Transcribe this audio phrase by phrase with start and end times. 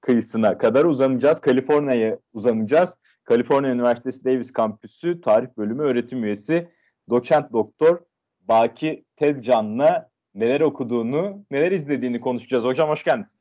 [0.00, 1.40] kıyısına kadar uzanacağız.
[1.40, 2.98] Kaliforniya'ya uzanacağız.
[3.24, 6.68] Kaliforniya Üniversitesi Davis Kampüsü Tarih Bölümü öğretim üyesi
[7.10, 7.98] doçent doktor
[8.40, 12.64] Baki Tezcan'la neler okuduğunu, neler izlediğini konuşacağız.
[12.64, 13.36] Hocam hoş geldiniz.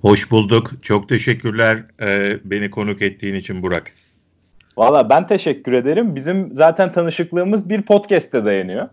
[0.00, 0.70] Hoş bulduk.
[0.82, 3.92] Çok teşekkürler e, beni konuk ettiğin için Burak.
[4.76, 6.14] Valla ben teşekkür ederim.
[6.14, 8.88] Bizim zaten tanışıklığımız bir podcast'te dayanıyor.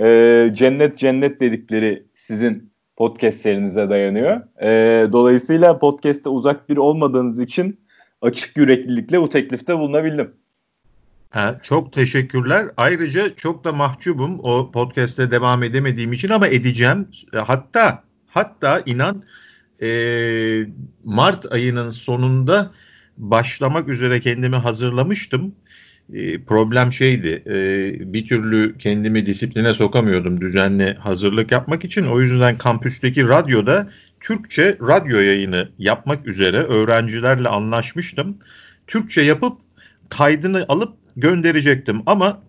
[0.00, 2.71] E, cennet cennet dedikleri sizin
[3.02, 4.40] podcast serinize dayanıyor.
[4.62, 7.80] E, dolayısıyla podcast'te uzak bir olmadığınız için
[8.20, 10.30] açık yüreklilikle bu teklifte bulunabildim.
[11.30, 12.66] Ha, çok teşekkürler.
[12.76, 17.08] Ayrıca çok da mahcubum o podcast'te devam edemediğim için ama edeceğim.
[17.34, 19.22] Hatta hatta inan
[19.82, 19.90] e,
[21.04, 22.70] Mart ayının sonunda
[23.18, 25.54] başlamak üzere kendimi hazırlamıştım.
[26.12, 32.06] E, problem şeydi e, bir türlü kendimi disipline sokamıyordum düzenli hazırlık yapmak için.
[32.06, 33.88] O yüzden kampüsteki radyoda
[34.20, 38.38] Türkçe radyo yayını yapmak üzere öğrencilerle anlaşmıştım.
[38.86, 39.58] Türkçe yapıp
[40.08, 42.42] kaydını alıp gönderecektim ama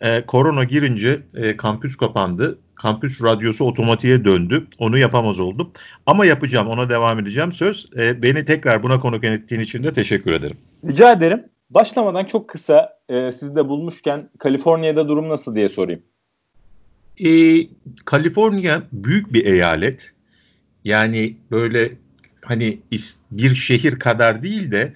[0.00, 2.58] e, korona girince e, kampüs kapandı.
[2.74, 4.66] Kampüs radyosu otomatiğe döndü.
[4.78, 5.72] Onu yapamaz oldum.
[6.06, 7.52] Ama yapacağım, ona devam edeceğim.
[7.52, 10.56] Söz e, beni tekrar buna konuk ettiğin için de teşekkür ederim.
[10.88, 11.44] Rica ederim.
[11.70, 16.02] Başlamadan çok kısa e, sizi de bulmuşken Kaliforniya'da durum nasıl diye sorayım.
[17.24, 17.28] E,
[18.04, 20.12] Kaliforniya büyük bir eyalet.
[20.84, 21.92] Yani böyle
[22.44, 22.78] hani
[23.30, 24.92] bir şehir kadar değil de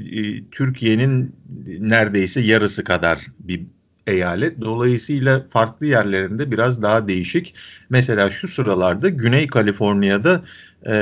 [0.00, 1.36] e, Türkiye'nin
[1.78, 3.62] neredeyse yarısı kadar bir
[4.10, 4.60] eyalet.
[4.60, 7.54] Dolayısıyla farklı yerlerinde biraz daha değişik.
[7.90, 10.42] Mesela şu sıralarda Güney Kaliforniya'da
[10.86, 10.92] e,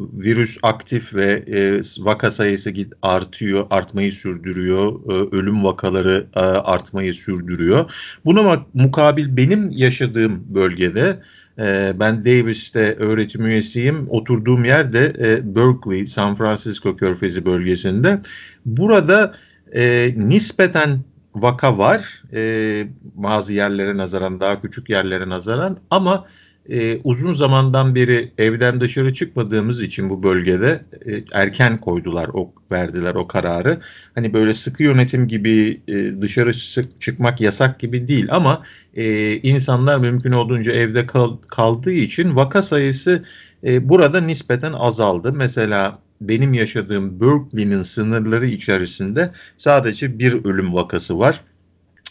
[0.00, 4.92] virüs aktif ve e, vaka sayısı artıyor, artmayı sürdürüyor.
[5.08, 7.90] E, ölüm vakaları e, artmayı sürdürüyor.
[8.24, 11.20] Buna mukabil benim yaşadığım bölgede
[11.58, 14.06] e, ben Davis'te öğretim üyesiyim.
[14.08, 18.20] Oturduğum yerde e, Berkeley, San Francisco Körfezi bölgesinde.
[18.66, 19.34] Burada
[19.74, 20.98] e, nispeten
[21.42, 22.22] vaka var.
[22.32, 26.26] E, bazı yerlere nazaran, daha küçük yerlere nazaran ama
[26.68, 33.14] e, uzun zamandan beri evden dışarı çıkmadığımız için bu bölgede e, erken koydular o verdiler
[33.14, 33.80] o kararı.
[34.14, 36.52] Hani böyle sıkı yönetim gibi e, dışarı
[37.00, 38.62] çıkmak yasak gibi değil ama
[38.94, 43.24] e, insanlar mümkün olduğunca evde kal, kaldığı için vaka sayısı
[43.64, 45.32] e, burada nispeten azaldı.
[45.32, 51.40] Mesela benim yaşadığım Berkeley'nin sınırları içerisinde sadece bir ölüm vakası var.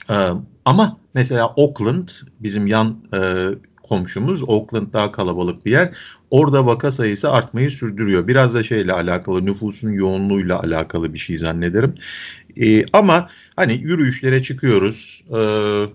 [0.10, 0.30] Ee,
[0.66, 3.48] ama mesela Oakland bizim yan e,
[3.84, 4.44] komşumuz.
[4.44, 5.98] Oakland daha kalabalık bir yer.
[6.32, 8.28] Orada vaka sayısı artmayı sürdürüyor.
[8.28, 11.96] Biraz da şeyle alakalı nüfusun yoğunluğuyla alakalı bir şey zannederim.
[12.62, 15.24] Ee, ama hani yürüyüşlere çıkıyoruz.
[15.30, 15.86] Ee,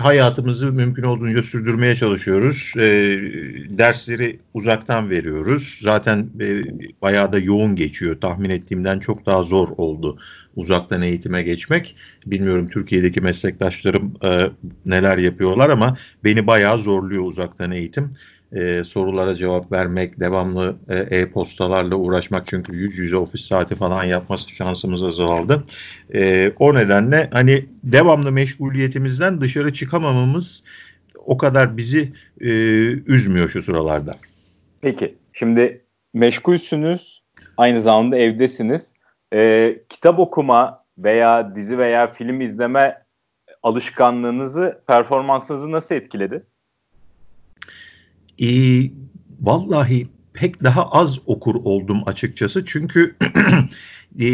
[0.00, 2.72] hayatımızı mümkün olduğunca sürdürmeye çalışıyoruz.
[2.76, 2.80] E,
[3.78, 5.78] dersleri uzaktan veriyoruz.
[5.82, 6.62] Zaten e,
[7.02, 8.20] bayağı da yoğun geçiyor.
[8.20, 10.18] Tahmin ettiğimden çok daha zor oldu
[10.56, 11.96] uzaktan eğitime geçmek.
[12.26, 14.50] Bilmiyorum Türkiye'deki meslektaşlarım e,
[14.86, 18.12] neler yapıyorlar ama beni bayağı zorluyor uzaktan eğitim
[18.52, 24.50] e, sorulara cevap vermek, devamlı e, e-postalarla uğraşmak çünkü yüz yüze ofis saati falan yapması
[24.50, 25.64] şansımız azaldı.
[26.14, 30.64] E, o nedenle hani devamlı meşguliyetimizden dışarı çıkamamamız
[31.26, 32.48] o kadar bizi e,
[33.06, 34.16] üzmüyor şu sıralarda.
[34.80, 35.84] Peki şimdi
[36.14, 37.22] meşgulsünüz,
[37.56, 38.92] aynı zamanda evdesiniz.
[39.34, 43.02] E, kitap okuma veya dizi veya film izleme
[43.62, 46.42] alışkanlığınızı, performansınızı nasıl etkiledi?
[48.40, 48.48] E,
[49.40, 52.64] vallahi pek daha az okur oldum açıkçası.
[52.64, 53.16] Çünkü
[54.20, 54.26] e,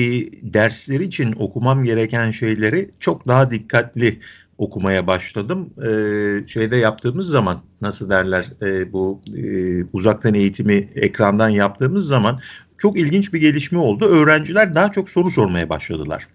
[0.43, 4.21] dersler için okumam gereken şeyleri çok daha dikkatli
[4.59, 5.71] okumaya başladım.
[5.79, 12.41] E, şeyde yaptığımız zaman nasıl derler e, bu e, uzaktan eğitimi ekrandan yaptığımız zaman
[12.79, 14.05] çok ilginç bir gelişme oldu.
[14.07, 16.27] Öğrenciler daha çok soru sormaya başladılar.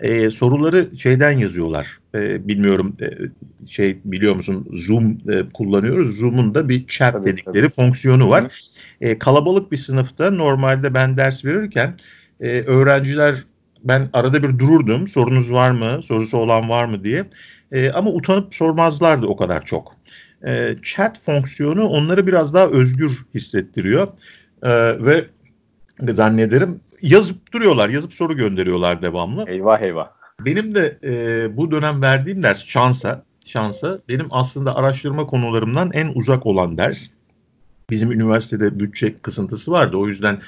[0.00, 1.98] Ee, soruları şeyden yazıyorlar.
[2.14, 3.06] Ee, bilmiyorum e,
[3.66, 6.18] şey biliyor musun Zoom e, kullanıyoruz.
[6.18, 7.74] Zoom'un da bir chat tabii, dedikleri tabii.
[7.74, 8.60] fonksiyonu var.
[9.00, 11.96] Ee, kalabalık bir sınıfta normalde ben ders verirken
[12.40, 13.44] e, öğrenciler
[13.84, 15.08] ben arada bir dururdum.
[15.08, 16.02] Sorunuz var mı?
[16.02, 17.24] Sorusu olan var mı diye.
[17.72, 19.96] E, ama utanıp sormazlardı o kadar çok.
[20.46, 24.08] E, chat fonksiyonu onları biraz daha özgür hissettiriyor.
[24.62, 24.70] E,
[25.04, 25.24] ve
[26.08, 26.80] zannederim.
[27.02, 29.44] Yazıp duruyorlar, yazıp soru gönderiyorlar devamlı.
[29.46, 30.08] Eyvah eyvah.
[30.40, 36.46] Benim de e, bu dönem verdiğim ders şansa, şansa benim aslında araştırma konularımdan en uzak
[36.46, 37.06] olan ders.
[37.90, 39.96] Bizim üniversitede bütçe kısıntısı vardı.
[39.96, 40.40] O yüzden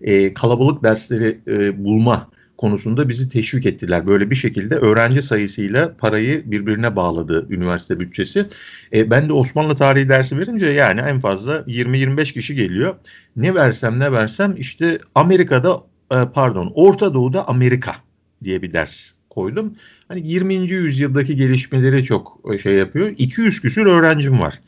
[0.00, 2.28] e, kalabalık dersleri e, bulma
[2.62, 4.06] konusunda bizi teşvik ettiler.
[4.06, 8.46] Böyle bir şekilde öğrenci sayısıyla parayı birbirine bağladı üniversite bütçesi.
[8.92, 12.94] E, ben de Osmanlı tarihi dersi verince yani en fazla 20-25 kişi geliyor.
[13.36, 15.80] Ne versem ne versem işte Amerika'da
[16.12, 17.96] e, pardon Orta Doğu'da Amerika
[18.44, 19.74] diye bir ders koydum.
[20.08, 20.54] Hani 20.
[20.54, 23.12] yüzyıldaki gelişmeleri çok e, şey yapıyor.
[23.18, 24.60] 200 küsür öğrencim var.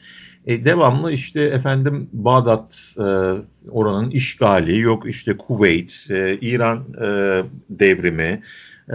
[0.47, 3.03] E, devamlı işte efendim Bağdat e,
[3.71, 8.43] oranın işgali, yok işte Kuveyt, e, İran e, devrimi,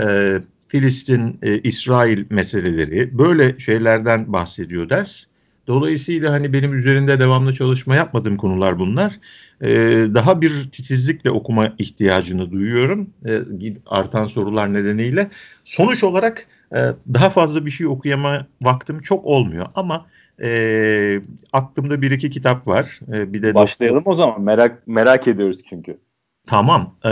[0.01, 0.33] e,
[0.67, 5.25] Filistin, e, İsrail meseleleri böyle şeylerden bahsediyor ders.
[5.67, 9.19] Dolayısıyla hani benim üzerinde devamlı çalışma yapmadığım konular bunlar.
[9.61, 13.09] Ee, daha bir titizlikle okuma ihtiyacını duyuyorum.
[13.25, 13.41] Ee,
[13.85, 15.29] artan sorular nedeniyle.
[15.63, 16.77] Sonuç olarak e,
[17.13, 19.65] daha fazla bir şey okuyama vaktim çok olmuyor.
[19.75, 20.05] Ama
[20.41, 21.21] e,
[21.53, 22.99] aklımda bir iki kitap var.
[23.13, 24.41] E, bir de Başlayalım o zaman.
[24.41, 25.97] Merak merak ediyoruz çünkü.
[26.47, 26.95] Tamam.
[27.05, 27.09] E,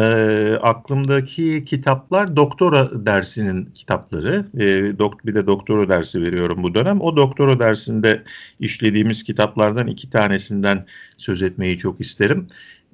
[0.62, 4.46] aklımdaki kitaplar doktora dersinin kitapları.
[4.60, 7.02] E, dok, bir de doktora dersi veriyorum bu dönem.
[7.02, 8.24] O doktora dersinde
[8.60, 10.86] işlediğimiz kitaplardan iki tanesinden
[11.18, 12.48] söz etmeyi çok isterim.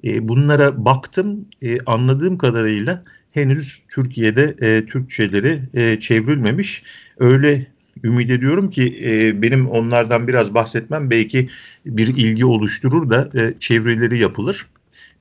[0.04, 1.48] E, bunlara baktım.
[1.62, 6.82] E, anladığım kadarıyla henüz Türkiye'de e, Türkçeleri e, çevrilmemiş.
[7.18, 7.66] Öyle
[8.04, 11.48] ümit ediyorum ki e, benim onlardan biraz bahsetmem belki
[11.86, 14.66] bir ilgi oluşturur da e, çevreleri yapılır.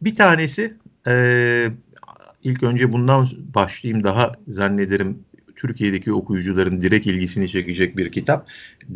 [0.01, 0.73] Bir tanesi
[1.07, 1.67] e,
[2.43, 5.19] ilk önce bundan başlayayım daha zannederim
[5.55, 8.47] Türkiye'deki okuyucuların direkt ilgisini çekecek bir kitap.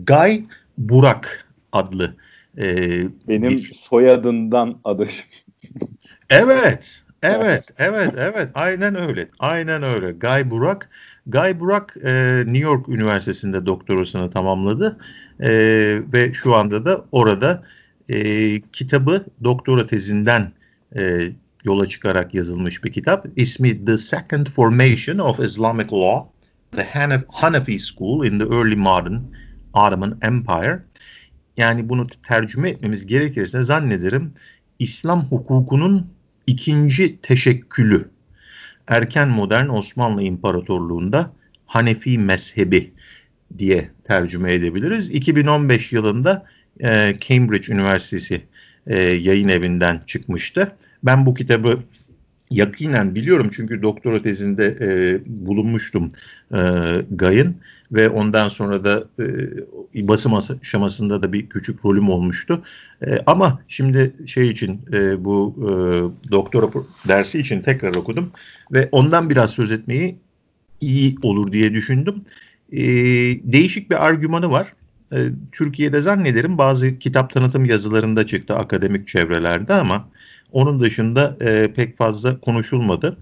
[0.08, 0.44] Guy
[0.78, 2.16] Burak adlı.
[2.58, 2.66] E,
[3.28, 3.60] Benim bir...
[3.80, 5.08] soyadından adı.
[6.30, 8.50] evet, evet, evet, evet.
[8.54, 9.30] Aynen öyle.
[9.40, 10.12] Aynen öyle.
[10.12, 10.90] Guy Burak.
[11.28, 14.98] Guy Burak e, New York Üniversitesi'nde doktorasını tamamladı
[15.40, 15.50] e,
[16.14, 17.64] ve şu anda da orada
[18.10, 20.52] e, kitabı doktora tezinden
[20.98, 21.30] e,
[21.64, 23.28] yola çıkarak yazılmış bir kitap.
[23.36, 26.30] İsmi The Second Formation of Islamic Law,
[26.72, 29.20] The Hanaf Hanafi School in the Early Modern
[29.74, 30.84] Ottoman Empire.
[31.58, 34.34] Yani bunu tercüme etmemiz gerekirse zannederim
[34.80, 36.17] İslam hukukunun
[36.48, 38.10] ikinci teşekkülü.
[38.88, 41.32] Erken modern Osmanlı İmparatorluğu'nda
[41.66, 42.92] Hanefi mezhebi
[43.58, 45.10] diye tercüme edebiliriz.
[45.12, 46.46] 2015 yılında
[46.80, 48.42] e, Cambridge Üniversitesi
[48.88, 50.76] e, yayın evinden çıkmıştı.
[51.04, 51.80] Ben bu kitabı
[52.52, 56.10] yakinen biliyorum çünkü doktora tezinde e, bulunmuştum
[56.54, 56.60] e,
[57.12, 57.56] Gay'ın
[57.92, 62.64] ve ondan sonra da e, basım aşamasında da bir küçük rolüm olmuştu.
[63.08, 65.68] E, ama şimdi şey için e, bu e,
[66.32, 66.68] doktora
[67.08, 68.32] dersi için tekrar okudum
[68.72, 70.16] ve ondan biraz söz etmeyi
[70.82, 72.16] iyi olur diye düşündüm.
[72.72, 72.82] E,
[73.52, 74.74] değişik bir argümanı var.
[75.14, 75.18] E,
[75.52, 80.10] Türkiye'de zannederim bazı kitap tanıtım yazılarında çıktı akademik çevrelerde ama
[80.52, 83.18] onun dışında e, pek fazla konuşulmadı.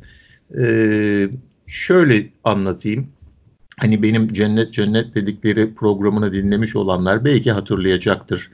[0.60, 0.66] E,
[1.68, 3.08] şöyle anlatayım.
[3.80, 8.52] Hani benim cennet cennet dedikleri programını dinlemiş olanlar belki hatırlayacaktır.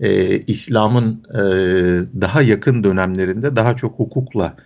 [0.00, 1.40] E, İslam'ın e,
[2.20, 4.56] daha yakın dönemlerinde daha çok hukukla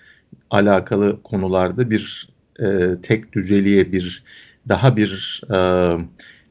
[0.50, 2.28] alakalı konularda bir
[2.60, 4.24] e, tek düzeliğe bir
[4.68, 5.58] daha bir e,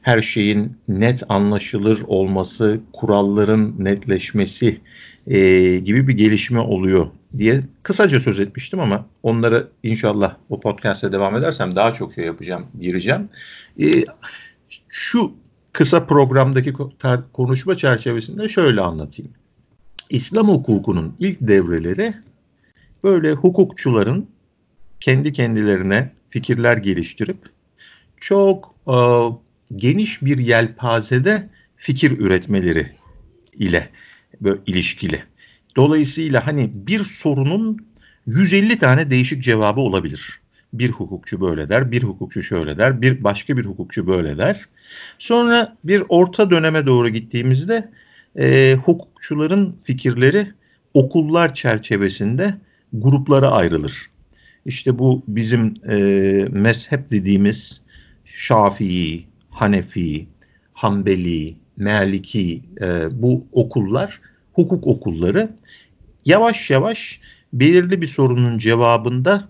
[0.02, 4.80] her şeyin net anlaşılır olması, kuralların netleşmesi
[5.26, 5.38] e,
[5.78, 7.06] gibi bir gelişme oluyor
[7.38, 12.66] diye kısaca söz etmiştim ama onları inşallah o podcast'e devam edersem daha çok şey yapacağım,
[12.80, 13.28] gireceğim.
[13.80, 14.04] E,
[14.88, 15.32] şu
[15.72, 16.72] kısa programdaki
[17.32, 19.32] konuşma çerçevesinde şöyle anlatayım.
[20.10, 22.14] İslam hukukunun ilk devreleri
[23.04, 24.26] böyle hukukçuların
[25.00, 27.38] kendi kendilerine fikirler geliştirip
[28.20, 28.96] çok e,
[29.76, 32.90] geniş bir yelpazede fikir üretmeleri
[33.58, 33.88] ile
[34.40, 35.22] böyle ilişkili.
[35.76, 37.78] Dolayısıyla hani bir sorunun
[38.26, 40.40] 150 tane değişik cevabı olabilir.
[40.72, 44.68] Bir hukukçu böyle der, bir hukukçu şöyle der, bir başka bir hukukçu böyle der.
[45.18, 47.90] Sonra bir orta döneme doğru gittiğimizde
[48.38, 50.46] e, hukukçuların fikirleri
[50.94, 52.54] okullar çerçevesinde
[52.92, 54.10] gruplara ayrılır.
[54.66, 55.96] İşte bu bizim e,
[56.50, 57.80] mezhep dediğimiz
[58.24, 60.26] Şafii, Hanefi,
[60.72, 64.20] Hanbeli, Maliki e, bu okullar
[64.52, 65.56] hukuk okulları
[66.24, 67.20] yavaş yavaş
[67.52, 69.48] belirli bir sorunun cevabında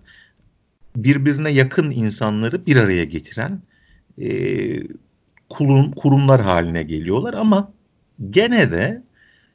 [0.96, 3.60] birbirine yakın insanları bir araya getiren
[4.18, 4.28] e,
[5.48, 7.72] kurum, kurumlar haline geliyorlar ama
[8.30, 9.02] gene de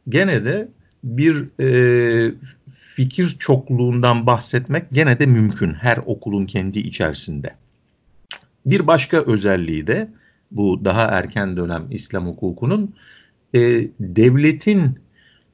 [0.10, 0.68] gene de
[1.04, 2.32] bir e,
[2.96, 7.56] fikir çokluğundan bahsetmek gene de mümkün her okulun kendi içerisinde.
[8.66, 10.10] Bir başka özelliği de
[10.52, 12.96] bu daha erken dönem İslam hukukunun
[13.54, 13.60] e,
[14.00, 15.00] devletin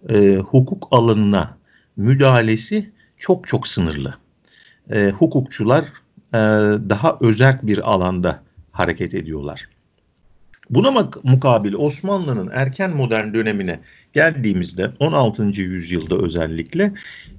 [0.10, 1.58] e, hukuk alanına
[1.98, 4.16] müdahalesi çok çok sınırlı.
[4.92, 5.84] E, hukukçular
[6.34, 6.40] e,
[6.90, 9.70] daha özerk bir alanda hareket ediyorlar.
[10.70, 13.80] Buna mukabil Osmanlı'nın erken modern dönemine
[14.14, 15.62] geldiğimizde 16.
[15.62, 16.94] yüzyılda özellikle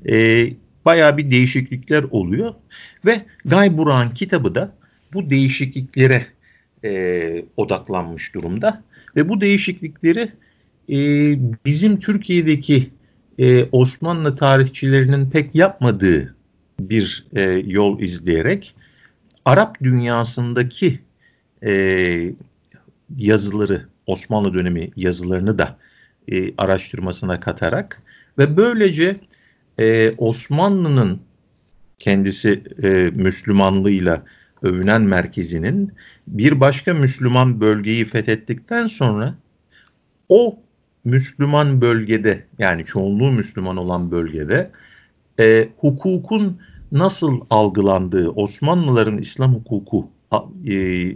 [0.08, 0.46] e,
[0.84, 2.54] bayağı bir değişiklikler oluyor
[3.06, 4.72] ve Gay Burak'ın kitabı da
[5.12, 6.26] bu değişikliklere
[6.84, 8.82] e, odaklanmış durumda
[9.16, 10.28] ve bu değişiklikleri
[10.90, 10.96] e,
[11.64, 12.90] bizim Türkiye'deki
[13.38, 16.34] e, Osmanlı tarihçilerinin pek yapmadığı
[16.80, 18.74] bir e, yol izleyerek
[19.44, 21.00] Arap dünyasındaki
[21.62, 22.32] e,
[23.16, 25.78] yazıları Osmanlı dönemi yazılarını da
[26.32, 28.02] e, araştırmasına katarak
[28.38, 29.16] ve böylece
[29.78, 31.20] e, Osmanlı'nın
[31.98, 34.22] kendisi e, Müslümanlığıyla
[34.62, 35.92] övünen merkezinin
[36.28, 39.34] bir başka Müslüman bölgeyi fethettikten sonra
[40.28, 40.58] o
[41.04, 44.70] Müslüman bölgede yani çoğunluğu Müslüman olan bölgede
[45.40, 46.60] e, hukukun
[46.92, 50.08] nasıl algılandığı, Osmanlıların İslam hukuku
[50.68, 51.14] e,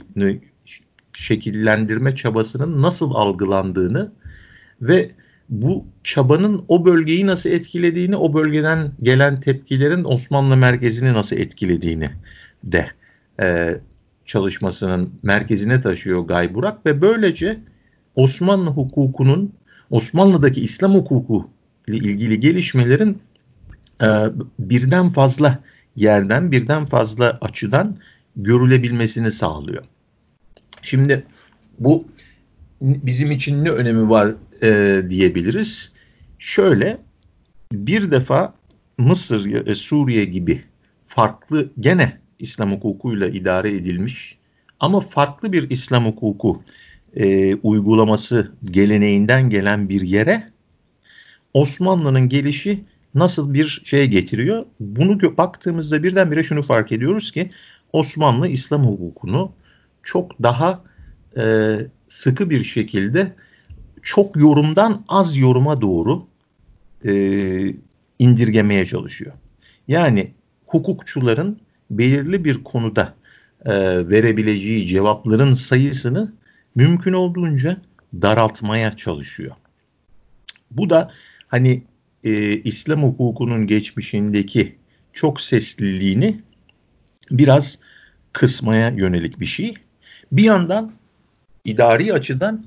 [1.13, 4.13] şekillendirme çabasının nasıl algılandığını
[4.83, 5.11] ve
[5.49, 12.11] bu çabanın o bölgeyi nasıl etkilediğini, o bölgeden gelen tepkilerin Osmanlı merkezini nasıl etkilediğini
[12.65, 12.87] de
[13.41, 13.79] e,
[14.27, 17.61] çalışmasının merkezine taşıyor Gay Burak ve böylece
[18.15, 19.53] Osmanlı hukukunun,
[19.91, 21.51] Osmanlı'daki İslam hukuku
[21.87, 23.19] ile ilgili gelişmelerin
[24.03, 24.07] e,
[24.59, 25.59] birden fazla
[25.97, 27.97] yerden, birden fazla açıdan
[28.37, 29.85] görülebilmesini sağlıyor.
[30.83, 31.25] Şimdi
[31.79, 32.05] bu
[32.81, 35.93] bizim için ne önemi var e, diyebiliriz.
[36.39, 36.99] Şöyle
[37.73, 38.55] bir defa
[38.99, 40.63] Mısır, e, Suriye gibi
[41.07, 44.39] farklı gene İslam hukukuyla idare edilmiş
[44.81, 46.63] ama farklı bir İslam hukuku
[47.17, 50.49] e, uygulaması geleneğinden gelen bir yere
[51.55, 52.85] Osmanlı'nın gelişi
[53.15, 54.67] nasıl bir şey getiriyor?
[54.81, 57.51] Bunu baktığımızda birdenbire şunu fark ediyoruz ki
[57.93, 59.53] Osmanlı İslam hukukunu
[60.03, 60.83] çok daha
[61.37, 61.77] e,
[62.09, 63.33] sıkı bir şekilde
[64.03, 66.27] çok yorumdan az yoruma doğru
[67.07, 67.13] e,
[68.19, 69.33] indirgemeye çalışıyor.
[69.89, 70.33] Yani
[70.67, 71.61] hukukçuların
[71.91, 73.15] belirli bir konuda
[73.65, 73.73] e,
[74.09, 76.33] verebileceği cevapların sayısını
[76.79, 77.77] mümkün olduğunca
[78.23, 79.57] daraltmaya çalışıyor.
[80.71, 81.11] Bu da
[81.49, 81.83] hani
[82.25, 84.77] e, İslam hukukunun geçmişindeki
[85.13, 86.41] çok sesliliğini
[87.31, 87.79] biraz
[88.33, 89.75] kısmaya yönelik bir şey.
[90.33, 90.93] Bir yandan
[91.65, 92.65] idari açıdan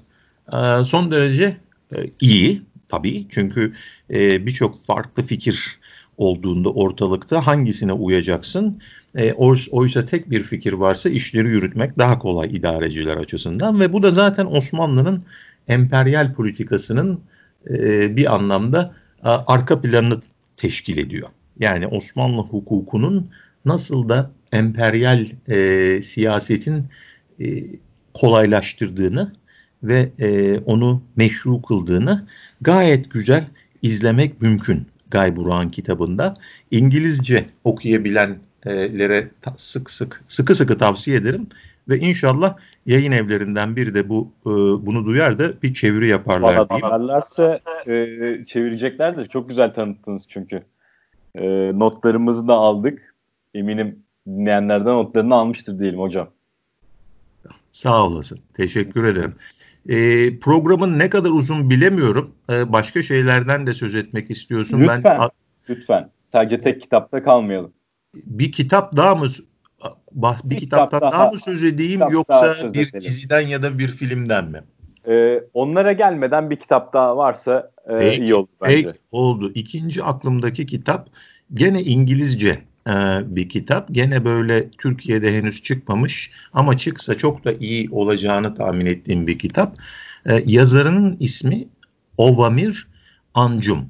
[0.53, 1.58] e, son derece
[1.96, 3.74] e, iyi tabii çünkü
[4.10, 5.80] e, birçok farklı fikir
[6.18, 8.82] olduğunda ortalıkta hangisine uyacaksın?
[9.15, 9.34] E,
[9.72, 14.46] oysa tek bir fikir varsa işleri yürütmek daha kolay idareciler açısından ve bu da zaten
[14.46, 15.24] Osmanlı'nın
[15.68, 17.20] emperyal politikasının
[17.70, 20.22] e, bir anlamda e, arka planını
[20.58, 21.30] teşkil ediyor.
[21.60, 23.30] Yani Osmanlı hukukunun
[23.65, 26.86] nasıl da emperyal e, siyasetin
[27.39, 27.63] e,
[28.13, 29.34] kolaylaştırdığını
[29.84, 32.27] ve e, onu meşru kıldığını
[32.62, 33.48] gayet güzel
[33.82, 36.38] izlemek mümkün Guy Burak'ın kitabında.
[36.72, 37.46] İngilizce
[38.65, 39.27] okuyabilenlere
[39.58, 41.48] sık sık sıkı sıkı tavsiye ederim
[41.89, 44.50] ve inşallah yayın evlerinden biri de bu e,
[44.86, 47.96] bunu duyar da bir çeviri yaparlar Valla duyarlarsa e,
[48.48, 49.25] çevireceklerdir.
[49.25, 50.60] Çok güzel tanıttınız çünkü.
[51.36, 53.15] E, notlarımızı da aldık.
[53.53, 56.30] Eminim dinleyenlerden notlarını almıştır diyelim hocam.
[57.72, 58.39] Sağ olasın.
[58.53, 59.36] Teşekkür ederim.
[59.89, 62.32] E, programın ne kadar uzun bilemiyorum.
[62.50, 64.80] E, başka şeylerden de söz etmek istiyorsun.
[64.80, 65.03] Lütfen.
[65.03, 65.30] Ben,
[65.70, 66.10] lütfen.
[66.27, 67.74] Sadece tek kitapta kalmayalım.
[68.15, 69.27] Bir kitap daha mı
[70.13, 73.01] bir, bir kitaptan kitap daha, daha mı söz edeyim yoksa söz bir edelim.
[73.01, 74.63] diziden ya da bir filmden mi?
[75.08, 78.75] Ee, onlara gelmeden bir kitap daha varsa e, peki, iyi olur bence.
[78.75, 79.51] Peki, oldu.
[79.56, 81.10] İkinci aklımdaki kitap
[81.53, 82.94] gene İngilizce e,
[83.25, 83.88] bir kitap.
[83.91, 89.75] Gene böyle Türkiye'de henüz çıkmamış ama çıksa çok da iyi olacağını tahmin ettiğim bir kitap.
[90.25, 91.68] E, yazarının ismi
[92.18, 92.88] Ovamir
[93.34, 93.89] Ancum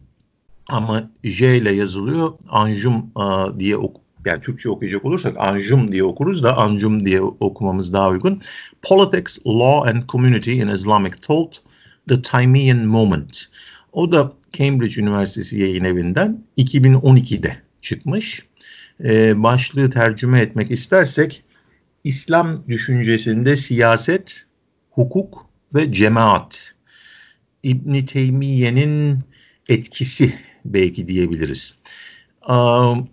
[0.69, 2.33] ama J ile yazılıyor.
[2.49, 7.93] Anjum e, diye ok yani Türkçe okuyacak olursak Anjum diye okuruz da Anjum diye okumamız
[7.93, 8.41] daha uygun.
[8.81, 11.61] Politics, Law and Community in Islamic Thought,
[12.09, 13.45] The Timean Moment.
[13.91, 18.45] O da Cambridge Üniversitesi yayın evinden 2012'de çıkmış
[19.03, 21.43] e, başlığı tercüme etmek istersek
[22.03, 24.45] İslam düşüncesinde siyaset,
[24.89, 26.73] hukuk ve cemaat
[27.63, 29.19] İbn Teymiye'nin
[29.69, 30.33] etkisi
[30.65, 31.79] belki diyebiliriz.
[32.49, 33.09] Um,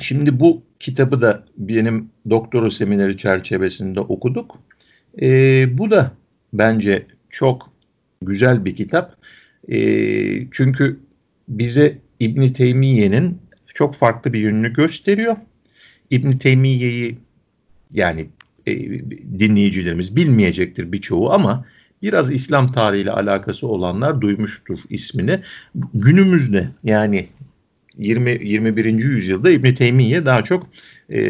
[0.00, 4.58] şimdi bu kitabı da benim doktora semineri çerçevesinde okuduk.
[5.22, 6.12] E, bu da
[6.52, 7.70] bence çok
[8.22, 9.16] güzel bir kitap.
[9.68, 9.78] E,
[10.50, 11.00] çünkü
[11.48, 13.38] bize İbn Teymiye'nin
[13.74, 15.36] çok farklı bir yönünü gösteriyor.
[16.10, 17.18] İbn Teymiye'yi
[17.92, 18.26] yani
[18.66, 18.78] e,
[19.38, 21.64] dinleyicilerimiz bilmeyecektir birçoğu ama
[22.02, 25.40] biraz İslam tarihiyle alakası olanlar duymuştur ismini.
[25.94, 27.28] Günümüzde yani
[27.98, 28.84] 20 21.
[28.84, 30.68] yüzyılda İbn Teymiye daha çok
[31.12, 31.20] e,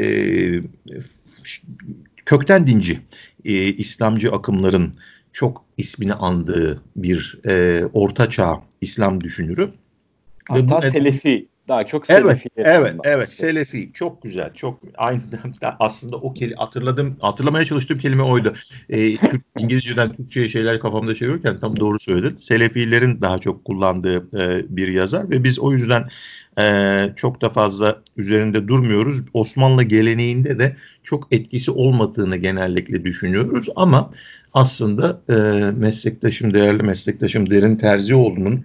[2.27, 3.01] kökten dinci
[3.45, 4.95] e, İslamcı akımların
[5.33, 9.71] çok ismini andığı bir e, orta çağ İslam düşünürü.
[10.49, 12.49] Hatta bu, Selefi daha çok Selefi.
[12.57, 13.93] Evet, evet, evet, Selefi.
[13.93, 14.55] Çok güzel.
[14.55, 15.23] Çok aynı
[15.81, 17.17] aslında o kelime hatırladım.
[17.21, 18.55] Hatırlamaya çalıştığım kelime oydu.
[18.89, 22.37] Ee, Türk, İngilizceden Türkçe'ye şeyler kafamda çevirirken tam doğru söyledin.
[22.37, 26.09] Selefilerin daha çok kullandığı e, bir yazar ve biz o yüzden
[26.59, 29.23] e, çok da fazla üzerinde durmuyoruz.
[29.35, 34.11] Osmanlı geleneğinde de çok etkisi olmadığını genellikle düşünüyoruz ama
[34.55, 35.35] aslında e,
[35.77, 38.65] meslektaşım, değerli meslektaşım Derin Terzioğlu'nun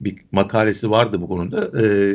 [0.00, 1.82] bir makalesi vardı bu konuda.
[1.82, 2.14] E,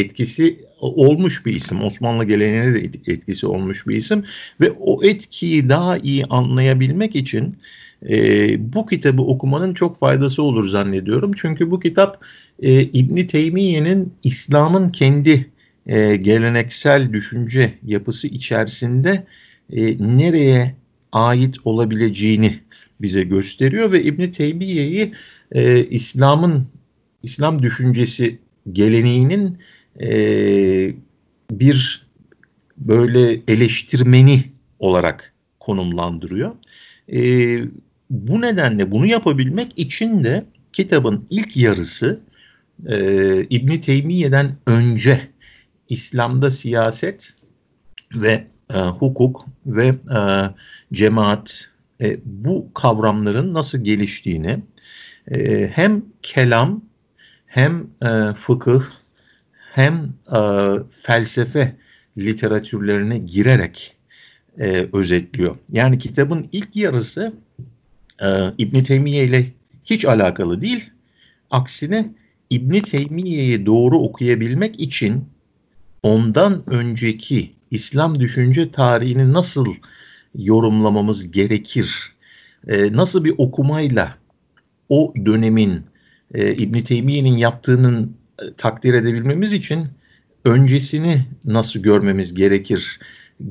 [0.00, 1.82] etkisi olmuş bir isim.
[1.82, 4.24] Osmanlı geleneğine de etkisi olmuş bir isim.
[4.60, 7.56] Ve o etkiyi daha iyi anlayabilmek için
[8.08, 11.32] e, bu kitabı okumanın çok faydası olur zannediyorum.
[11.36, 12.24] Çünkü bu kitap
[12.62, 15.50] e, İbni Teymiye'nin İslam'ın kendi
[15.86, 19.26] e, geleneksel düşünce yapısı içerisinde
[19.72, 20.74] e, nereye
[21.12, 22.60] ait olabileceğini
[23.00, 25.12] bize gösteriyor ve İbni Teymiye'yi
[25.52, 26.66] e, İslam'ın
[27.24, 28.38] İslam düşüncesi
[28.72, 29.58] geleneğinin
[30.00, 30.08] e,
[31.50, 32.06] bir
[32.76, 34.42] böyle eleştirmeni
[34.78, 36.54] olarak konumlandırıyor.
[37.12, 37.18] E,
[38.10, 42.20] bu nedenle bunu yapabilmek için de kitabın ilk yarısı
[42.86, 42.96] e,
[43.50, 45.28] İbn Teymiye'den önce
[45.88, 47.34] İslam'da siyaset
[48.14, 50.20] ve e, hukuk ve e,
[50.92, 54.58] cemaat e, bu kavramların nasıl geliştiğini
[55.30, 56.84] e, hem kelam
[57.54, 58.82] hem e, fıkıh
[59.72, 59.94] hem
[60.36, 60.40] e,
[61.02, 61.76] felsefe
[62.18, 63.96] literatürlerine girerek
[64.58, 65.56] e, özetliyor.
[65.72, 67.32] Yani kitabın ilk yarısı
[68.22, 68.26] e,
[68.58, 69.46] İbn Teymiye ile
[69.84, 70.90] hiç alakalı değil.
[71.50, 72.14] Aksine
[72.50, 75.24] İbn Teymiye'yi doğru okuyabilmek için
[76.02, 79.66] ondan önceki İslam düşünce tarihini nasıl
[80.34, 82.14] yorumlamamız gerekir?
[82.68, 84.18] E, nasıl bir okumayla
[84.88, 85.93] o dönemin
[86.34, 89.86] e, İbn Teymiye'nin yaptığının e, takdir edebilmemiz için
[90.44, 93.00] öncesini nasıl görmemiz gerekir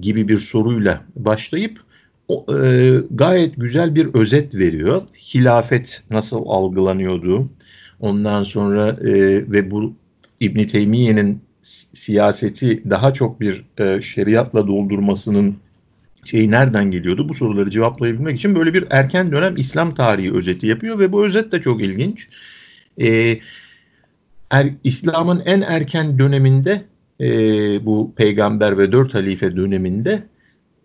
[0.01, 1.79] gibi bir soruyla başlayıp
[2.27, 5.01] o, e, gayet güzel bir özet veriyor.
[5.33, 7.49] Hilafet nasıl algılanıyordu?
[7.99, 9.13] Ondan sonra e,
[9.51, 9.93] ve bu
[10.39, 11.41] İbn Teymiye'nin
[11.93, 15.55] siyaseti daha çok bir e, şeriatla doldurmasının
[16.25, 17.29] şeyi nereden geliyordu?
[17.29, 21.51] Bu soruları cevaplayabilmek için böyle bir erken dönem İslam tarihi özeti yapıyor ve bu özet
[21.51, 22.27] de çok ilginç.
[23.01, 23.39] E,
[24.51, 26.81] er, İslam'ın en erken döneminde
[27.21, 27.25] e,
[27.85, 30.23] bu peygamber ve dört halife döneminde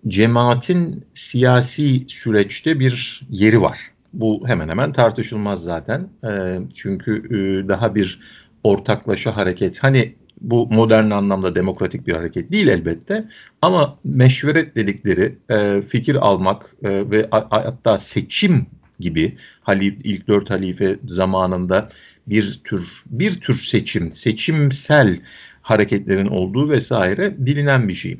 [0.08, 3.78] cemaatin siyasi süreçte bir yeri var.
[4.12, 6.08] Bu hemen hemen tartışılmaz zaten.
[6.24, 8.20] E, çünkü e, daha bir
[8.64, 9.82] ortaklaşa hareket.
[9.82, 13.24] Hani bu modern anlamda demokratik bir hareket değil elbette.
[13.62, 18.66] Ama meşveret dedikleri e, fikir almak e, ve hatta seçim
[19.00, 21.90] gibi halif, ilk dört halife zamanında
[22.26, 25.20] bir tür bir tür seçim, seçimsel
[25.62, 28.18] hareketlerin olduğu vesaire bilinen bir şey.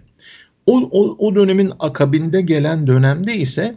[0.67, 3.75] O, o, o dönemin akabinde gelen dönemde ise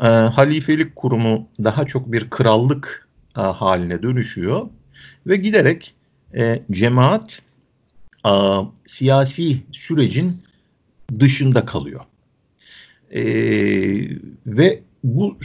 [0.00, 4.68] e, halifelik kurumu daha çok bir krallık e, haline dönüşüyor
[5.26, 5.94] ve giderek
[6.36, 7.42] e, cemaat
[8.26, 8.32] e,
[8.86, 10.42] siyasi sürecin
[11.20, 12.00] dışında kalıyor.
[13.10, 13.22] E,
[14.46, 15.38] ve bu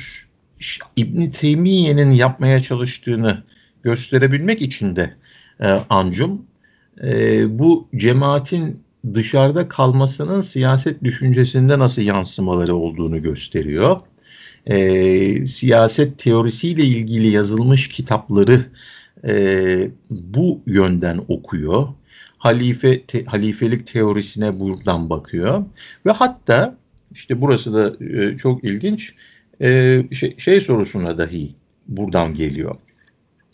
[0.96, 3.44] İbn Teymiye'nin yapmaya çalıştığını
[3.84, 5.14] gösterebilmek için de
[5.64, 6.42] e, Ancum
[7.04, 14.02] e, bu cemaatin dışarıda kalmasının siyaset düşüncesinde nasıl yansımaları olduğunu gösteriyor.
[14.66, 18.66] E, siyaset teorisiyle ilgili yazılmış kitapları
[19.28, 21.88] e, bu yönden okuyor.
[22.38, 25.66] Halife te, halifelik teorisine buradan bakıyor
[26.06, 26.78] ve hatta
[27.12, 29.14] işte burası da e, çok ilginç
[29.62, 31.56] e, şey, şey sorusuna dahi
[31.88, 32.76] buradan geliyor.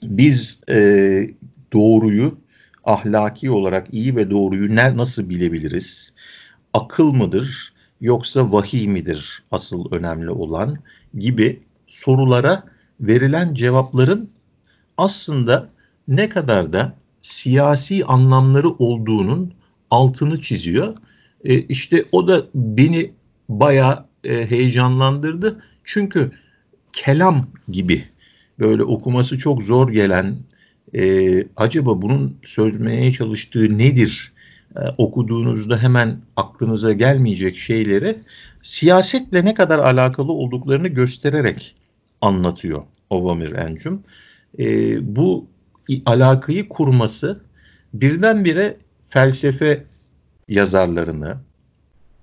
[0.04, 1.30] Biz e,
[1.74, 2.38] doğruyu
[2.84, 6.14] ahlaki olarak iyi ve doğruyu ne, nasıl bilebiliriz?
[6.74, 10.78] Akıl mıdır yoksa vahiy midir asıl önemli olan
[11.18, 12.64] gibi sorulara
[13.00, 14.30] verilen cevapların
[14.98, 15.70] aslında
[16.08, 19.54] ne kadar da siyasi anlamları olduğunun
[19.92, 20.96] altını çiziyor.
[21.44, 23.12] E, işte o da beni
[23.50, 25.62] bayağı e, heyecanlandırdı.
[25.86, 26.32] Çünkü
[26.94, 28.06] kelam gibi
[28.60, 30.36] böyle okuması çok zor gelen
[30.96, 34.34] e, acaba bunun sözmeye çalıştığı nedir
[34.76, 38.16] e, okuduğunuzda hemen aklınıza gelmeyecek şeyleri
[38.62, 41.76] siyasetle ne kadar alakalı olduklarını göstererek
[42.22, 44.04] anlatıyor Ovamir Encüm.
[44.60, 44.66] E,
[45.16, 45.48] bu
[46.06, 47.42] alakayı kurması
[47.94, 48.78] birdenbire
[49.10, 49.84] felsefe
[50.48, 51.38] yazarlarını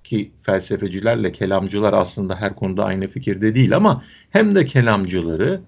[0.03, 5.61] ki felsefecilerle kelamcılar aslında her konuda aynı fikirde değil ama hem de kelamcıları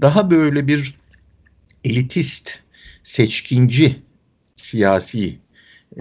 [0.00, 0.94] daha böyle bir
[1.84, 2.58] elitist,
[3.02, 3.96] seçkinci
[4.56, 5.38] siyasi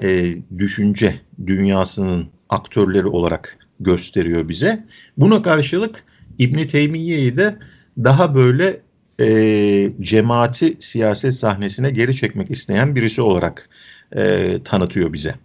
[0.02, 4.86] e, düşünce dünyasının aktörleri olarak gösteriyor bize.
[5.18, 6.04] Buna karşılık
[6.38, 7.58] İbn Teymiye'yi de
[7.98, 8.82] daha böyle
[9.20, 13.70] e, cemaati siyaset sahnesine geri çekmek isteyen birisi olarak
[14.16, 15.36] e, tanıtıyor bize.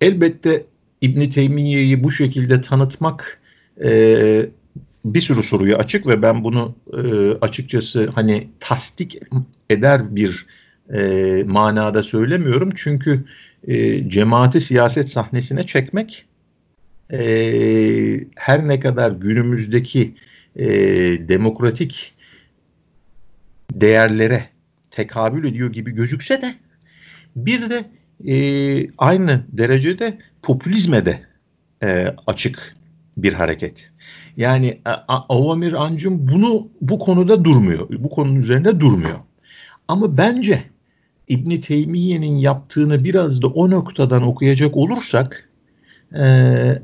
[0.00, 0.66] Elbette
[1.00, 3.40] İbn Teymiye'yi bu şekilde tanıtmak
[3.84, 4.46] e,
[5.04, 6.98] bir sürü soruyu açık ve ben bunu e,
[7.30, 9.18] açıkçası hani tasdik
[9.70, 10.46] eder bir
[10.94, 12.70] e, manada söylemiyorum.
[12.76, 13.24] Çünkü
[13.68, 16.26] e, cemaati siyaset sahnesine çekmek
[17.12, 17.20] e,
[18.36, 20.14] her ne kadar günümüzdeki
[20.56, 20.68] e,
[21.28, 22.14] demokratik
[23.72, 24.44] değerlere
[24.90, 26.54] tekabül ediyor gibi gözükse de
[27.36, 27.84] bir de
[28.26, 28.36] e,
[28.98, 31.20] aynı derecede popülizme de
[31.82, 32.76] e, açık
[33.16, 33.90] bir hareket.
[34.36, 37.88] Yani Avamir Ancım bunu bu konuda durmuyor.
[37.90, 39.18] Bu konunun üzerinde durmuyor.
[39.88, 40.64] Ama bence
[41.28, 45.48] İbn Teymiye'nin yaptığını biraz da o noktadan okuyacak olursak
[46.14, 46.24] e,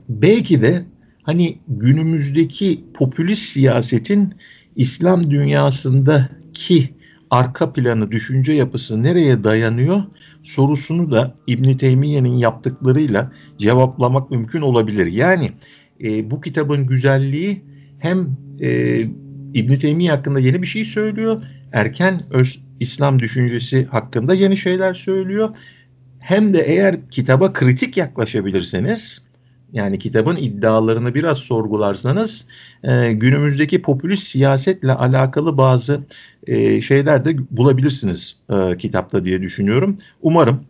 [0.09, 0.85] belki de
[1.23, 4.35] hani günümüzdeki popülist siyasetin
[4.77, 6.93] İslam dünyasındaki
[7.35, 10.03] arka planı, düşünce yapısı nereye dayanıyor
[10.42, 15.07] sorusunu da İbn Teymiye'nin yaptıklarıyla cevaplamak mümkün olabilir.
[15.07, 15.53] Yani
[16.05, 17.64] e, bu kitabın güzelliği
[17.99, 19.01] hem e,
[19.55, 21.42] İbn Teymiye hakkında yeni bir şey söylüyor,
[21.73, 25.49] erken öz İslam düşüncesi hakkında yeni şeyler söylüyor.
[26.18, 29.24] Hem de eğer kitaba kritik yaklaşabilirseniz
[29.75, 32.47] yani kitabın iddialarını biraz sorgularsanız
[32.83, 36.01] e, günümüzdeki popülist siyasetle alakalı bazı
[36.47, 39.99] e, şeyler de bulabilirsiniz e, kitapta diye düşünüyorum.
[40.23, 40.65] Umarım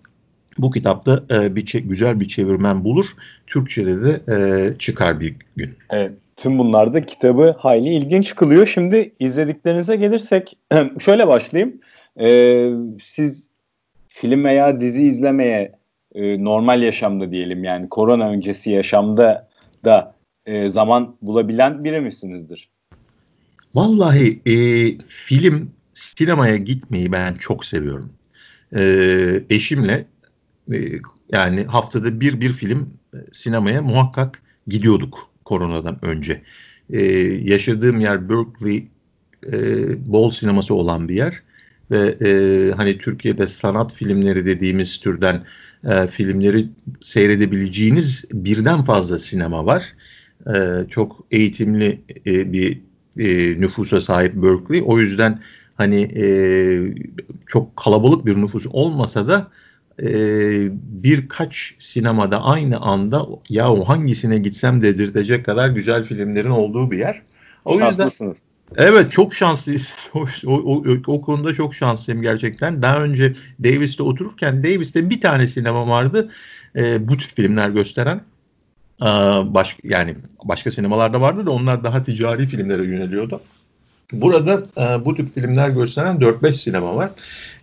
[0.58, 3.06] bu kitapta e, bir güzel bir çevirmen bulur.
[3.46, 5.74] Türkçe'de de e, çıkar bir gün.
[5.90, 6.12] Evet.
[6.36, 8.66] Tüm bunlar da kitabı hayli ilginç kılıyor.
[8.66, 10.56] Şimdi izlediklerinize gelirsek
[10.98, 11.80] şöyle başlayayım.
[12.20, 12.70] Ee,
[13.02, 13.48] siz
[14.08, 15.72] film veya dizi izlemeye
[16.14, 19.48] e, normal yaşamda diyelim yani korona öncesi yaşamda
[19.84, 20.14] da
[20.46, 22.68] e, zaman bulabilen biri misinizdir?
[23.74, 24.54] Vallahi e,
[25.08, 28.12] film sinemaya gitmeyi ben çok seviyorum.
[28.76, 30.06] E, eşimle
[30.72, 30.76] e,
[31.32, 36.42] yani haftada bir bir film e, sinemaya muhakkak gidiyorduk koronadan önce.
[36.90, 37.02] E,
[37.42, 38.88] yaşadığım yer Berkeley
[39.52, 39.58] e,
[40.12, 41.42] bol sineması olan bir yer
[41.90, 45.42] ve e, hani Türkiye'de sanat filmleri dediğimiz türden
[45.90, 46.68] e, filmleri
[47.00, 49.94] seyredebileceğiniz birden fazla sinema var.
[50.46, 52.80] E, çok eğitimli e, bir
[53.18, 54.82] e, nüfusa sahip Berkeley.
[54.86, 55.40] O yüzden
[55.74, 56.26] hani e,
[57.46, 59.50] çok kalabalık bir nüfus olmasa da
[60.02, 60.08] e,
[61.02, 67.22] birkaç sinemada aynı anda ya hangisine gitsem dedirtecek kadar güzel filmlerin olduğu bir yer.
[67.64, 68.10] O yüzden
[68.76, 69.92] Evet çok şanslıyız.
[70.14, 72.82] O, o, o, konuda çok şanslıyım gerçekten.
[72.82, 76.30] Daha önce Davis'te otururken Davis'te bir tane sinema vardı.
[76.76, 78.20] E, bu tip filmler gösteren.
[79.02, 79.06] E,
[79.54, 83.40] baş, yani başka sinemalarda vardı da onlar daha ticari filmlere yöneliyordu.
[84.12, 87.10] Burada e, bu tip filmler gösteren 4-5 sinema var.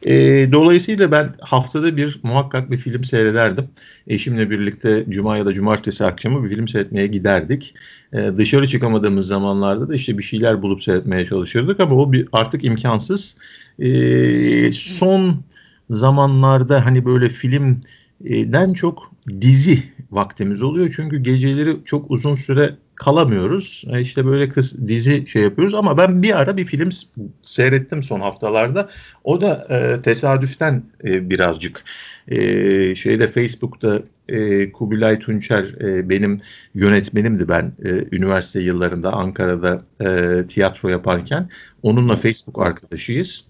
[0.06, 0.14] E,
[0.52, 3.68] dolayısıyla ben haftada bir muhakkak bir film seyrederdim.
[4.08, 7.76] Eşimle birlikte cuma ya da cumartesi akşamı bir film seyretmeye giderdik.
[8.14, 12.64] E, dışarı çıkamadığımız zamanlarda da işte bir şeyler bulup seyretmeye çalışırdık ama o bir artık
[12.64, 13.38] imkansız.
[13.80, 15.44] E, son
[15.90, 20.94] zamanlarda hani böyle filmden çok dizi vaktimiz oluyor.
[20.96, 23.86] Çünkü geceleri çok uzun süre kalamıyoruz.
[23.92, 26.90] E, işte böyle kız dizi şey yapıyoruz ama ben bir ara bir film
[27.42, 28.90] seyrettim son haftalarda.
[29.24, 31.84] O da e, tesadüften e, birazcık
[32.28, 36.38] e, şeyde Facebook'ta e, Kubilay Tunçer e, benim
[36.74, 41.50] yönetmenimdi ben e, üniversite yıllarında Ankara'da e, tiyatro yaparken
[41.84, 43.46] onunla Facebook arkadaşıyız.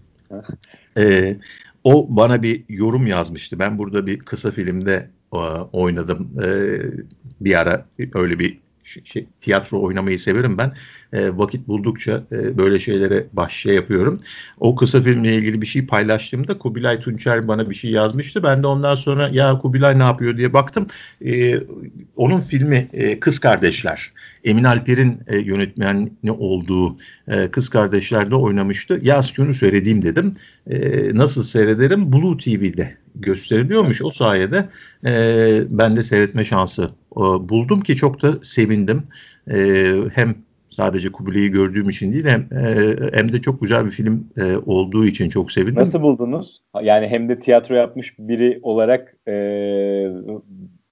[0.97, 1.35] E,
[1.83, 3.59] o bana bir yorum yazmıştı.
[3.59, 5.37] Ben burada bir kısa filmde e,
[5.71, 6.41] oynadım.
[6.43, 6.47] E,
[7.41, 10.73] bir ara öyle bir şey, tiyatro oynamayı severim ben.
[11.13, 14.19] E, vakit buldukça e, böyle şeylere baş şey yapıyorum.
[14.59, 18.43] O kısa filmle ilgili bir şey paylaştığımda Kubilay Tunçer bana bir şey yazmıştı.
[18.43, 20.87] Ben de ondan sonra ya Kubilay ne yapıyor diye baktım.
[21.25, 21.59] E,
[22.15, 24.11] onun filmi e, Kız Kardeşler.
[24.43, 26.95] Emin Alper'in e, yönetmeni olduğu
[27.27, 28.99] e, Kız Kardeşler'de oynamıştı.
[29.01, 30.35] Yaz şunu söylediğim dedim.
[30.67, 30.77] E,
[31.15, 32.13] nasıl seyrederim?
[32.13, 34.01] Blue TV'de gösteriliyormuş.
[34.01, 34.69] O sayede
[35.05, 39.03] e, ben de seyretme şansı buldum ki çok da sevindim.
[39.51, 40.35] E, hem
[40.69, 45.05] sadece Kubilay'ı gördüğüm için değil hem, e, hem de çok güzel bir film e, olduğu
[45.05, 45.81] için çok sevindim.
[45.81, 46.61] Nasıl buldunuz?
[46.83, 49.33] Yani hem de tiyatro yapmış biri olarak e,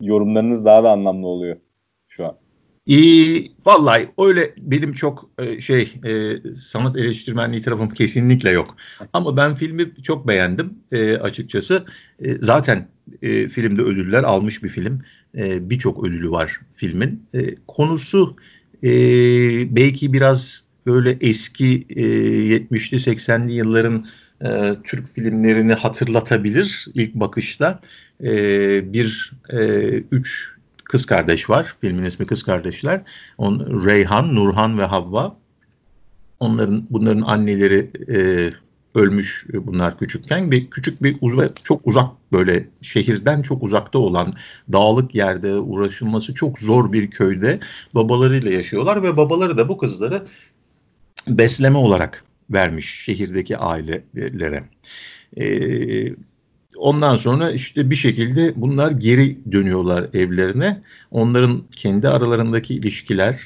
[0.01, 1.57] yorumlarınız daha da anlamlı oluyor
[2.07, 2.35] şu an.
[2.85, 8.75] İyi, vallahi öyle benim çok e, şey e, sanat eleştirmenliği tarafım kesinlikle yok.
[9.13, 11.85] Ama ben filmi çok beğendim e, açıkçası.
[12.19, 12.87] E, zaten
[13.21, 15.01] e, filmde ödüller almış bir film.
[15.37, 17.23] E, Birçok ödülü var filmin.
[17.33, 18.35] E, konusu
[18.83, 18.89] e,
[19.75, 22.03] belki biraz böyle eski e,
[22.57, 24.05] 70'li 80'li yılların
[24.45, 27.79] e, Türk filmlerini hatırlatabilir ilk bakışta.
[28.23, 29.57] E, bir e,
[30.11, 30.49] üç
[30.83, 31.75] kız kardeş var.
[31.81, 33.01] Filmin ismi Kız Kardeşler.
[33.37, 35.37] On, Reyhan, Nurhan ve Havva.
[36.39, 38.49] Onların bunların anneleri e,
[38.95, 44.33] ölmüş bunlar küçükken ve küçük bir uz çok uzak böyle şehirden çok uzakta olan
[44.71, 47.59] dağlık yerde uğraşılması çok zor bir köyde
[47.95, 50.27] babalarıyla yaşıyorlar ve babaları da bu kızları
[51.27, 54.63] besleme olarak vermiş şehirdeki ailelere.
[55.37, 56.15] Ee,
[56.79, 60.81] Ondan sonra işte bir şekilde bunlar geri dönüyorlar evlerine.
[61.11, 63.39] Onların kendi aralarındaki ilişkiler,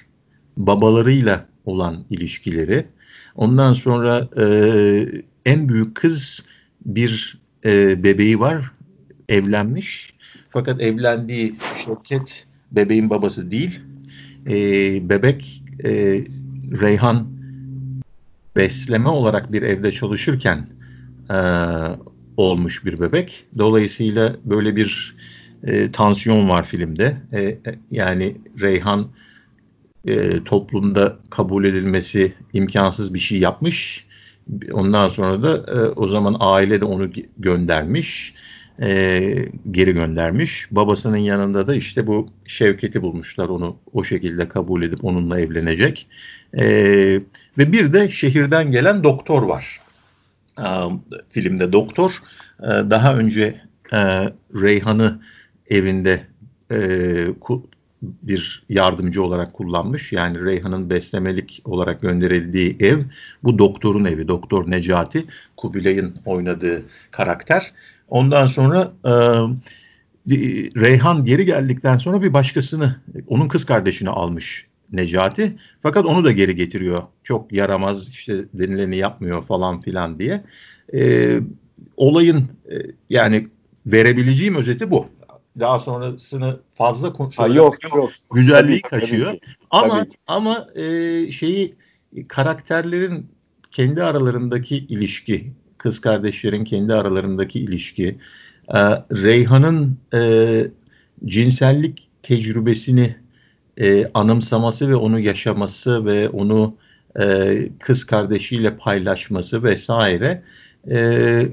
[0.58, 2.86] babalarıyla olan ilişkileri.
[3.36, 4.46] Ondan sonra e,
[5.46, 6.46] en büyük kız
[6.86, 8.72] bir e, bebeği var,
[9.30, 10.14] evlenmiş.
[10.50, 13.80] Fakat evlendiği Şevket bebeğin babası değil.
[14.48, 14.56] E,
[15.10, 15.90] bebek e,
[16.82, 17.28] Reyhan
[18.56, 20.68] besleme olarak bir evde çalışırken
[21.30, 21.38] e,
[22.38, 23.46] olmuş bir bebek.
[23.58, 25.16] Dolayısıyla böyle bir
[25.64, 27.18] e, tansiyon var filmde.
[27.32, 27.60] E, e,
[27.92, 29.08] yani Reyhan
[30.06, 34.06] e, toplumda kabul edilmesi imkansız bir şey yapmış.
[34.72, 38.34] Ondan sonra da e, o zaman aile de onu göndermiş.
[38.82, 40.68] E, geri göndermiş.
[40.72, 46.08] Babasının yanında da işte bu Şevket'i bulmuşlar onu o şekilde kabul edip onunla evlenecek.
[46.54, 46.66] E,
[47.58, 49.80] ve bir de şehirden gelen doktor var
[51.30, 52.12] filmde doktor.
[52.62, 53.62] Daha önce
[54.54, 55.22] Reyhan'ı
[55.70, 56.28] evinde
[58.24, 60.14] bir yardımcı olarak kullanmış.
[60.14, 63.00] Yani Reyhan'ın beslemelik olarak gönderildiği ev
[63.44, 64.28] bu doktorun evi.
[64.28, 65.26] Doktor Necati
[65.58, 67.74] Kubilay'ın oynadığı karakter.
[68.10, 68.94] Ondan sonra
[70.76, 72.96] Reyhan geri geldikten sonra bir başkasını,
[73.28, 75.56] onun kız kardeşini almış Necati.
[75.82, 77.04] Fakat onu da geri getiriyor.
[77.24, 80.44] Çok yaramaz işte denileni yapmıyor falan filan diye.
[80.94, 81.40] E,
[81.98, 82.38] olayın
[82.72, 82.76] e,
[83.10, 83.48] yani
[83.86, 85.08] verebileceğim özeti bu.
[85.60, 87.50] Daha sonrasını fazla konuşuyor.
[87.50, 88.12] Yok yok.
[88.34, 89.26] Güzelliği tabii, kaçıyor.
[89.26, 89.40] Tabii
[89.70, 91.76] ama tabii ama e, şeyi
[92.28, 93.32] karakterlerin
[93.72, 98.18] kendi aralarındaki ilişki, kız kardeşlerin kendi aralarındaki ilişki,
[98.70, 98.80] e,
[99.12, 100.68] Reyhan'ın e,
[101.26, 103.16] cinsellik tecrübesini
[103.78, 106.76] e, anımsaması ve onu yaşaması ve onu
[107.20, 110.44] e, kız kardeşiyle paylaşması vesaire
[110.92, 111.48] e,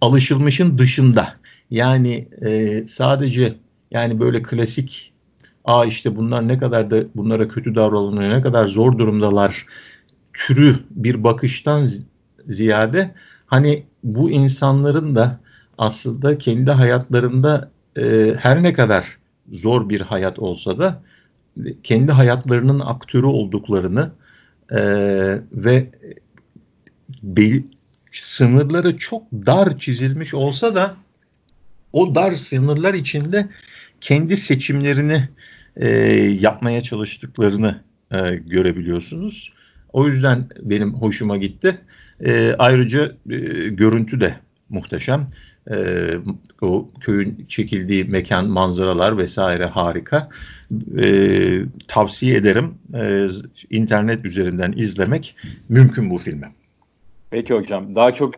[0.00, 1.41] alışılmışın dışında.
[1.72, 3.54] Yani e, sadece
[3.90, 5.12] yani böyle klasik
[5.64, 9.66] aa işte bunlar ne kadar da bunlara kötü davranılıyor, ne kadar zor durumdalar
[10.32, 11.88] türü bir bakıştan
[12.46, 13.14] ziyade
[13.46, 15.40] hani bu insanların da
[15.78, 19.18] aslında kendi hayatlarında e, her ne kadar
[19.50, 21.02] zor bir hayat olsa da
[21.82, 24.10] kendi hayatlarının aktörü olduklarını
[24.70, 24.80] e,
[25.52, 25.90] ve
[27.22, 27.62] be,
[28.12, 30.96] sınırları çok dar çizilmiş olsa da
[31.92, 33.48] o dar sınırlar içinde
[34.00, 35.28] kendi seçimlerini
[35.76, 35.88] e,
[36.40, 39.52] yapmaya çalıştıklarını e, görebiliyorsunuz.
[39.92, 41.78] O yüzden benim hoşuma gitti.
[42.24, 43.36] E, ayrıca e,
[43.68, 44.36] görüntü de
[44.68, 45.28] muhteşem.
[45.70, 46.06] E,
[46.60, 50.28] o köyün çekildiği mekan, manzaralar vesaire harika.
[50.98, 51.06] E,
[51.88, 52.74] tavsiye ederim.
[52.94, 53.28] E,
[53.70, 55.36] internet üzerinden izlemek
[55.68, 56.46] mümkün bu filmi.
[57.30, 57.96] Peki hocam.
[57.96, 58.34] Daha çok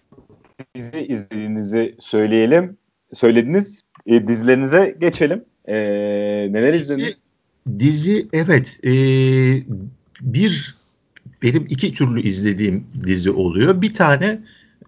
[0.75, 2.77] dizi izlediğinizi söyleyelim.
[3.15, 3.85] Söylediniz.
[4.07, 5.45] E, dizilerinize geçelim.
[5.69, 5.75] E,
[6.53, 7.19] neler dizi, izlediniz?
[7.79, 8.81] Dizi evet.
[8.85, 8.93] E,
[10.21, 10.77] bir
[11.43, 13.83] benim iki türlü izlediğim dizi oluyor.
[13.83, 14.41] Bir tane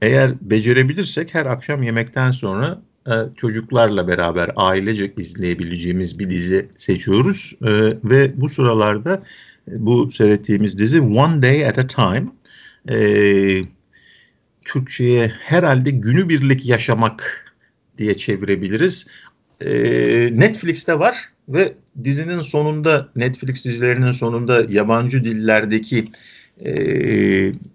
[0.03, 7.57] eğer becerebilirsek her akşam yemekten sonra e, çocuklarla beraber ailecek izleyebileceğimiz bir dizi seçiyoruz.
[7.63, 7.71] E,
[8.05, 9.23] ve bu sıralarda
[9.69, 12.27] bu seyrettiğimiz dizi One Day at a Time.
[12.89, 12.99] E,
[14.65, 17.46] Türkçe'ye herhalde günübirlik yaşamak
[17.99, 19.07] diye çevirebiliriz.
[19.61, 19.71] E,
[20.33, 21.73] Netflix'te var ve
[22.05, 26.11] dizinin sonunda Netflix dizilerinin sonunda yabancı dillerdeki
[26.65, 26.71] e,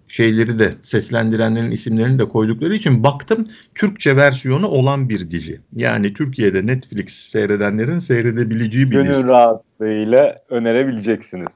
[0.08, 5.60] şeyleri de seslendirenlerin isimlerini de koydukları için baktım Türkçe versiyonu olan bir dizi.
[5.76, 9.28] Yani Türkiye'de Netflix seyredenlerin seyredebileceği bir Gönül dizi.
[9.28, 11.52] rahatlığıyla önerebileceksiniz.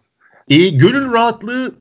[0.49, 1.75] E, gönül rahatlığı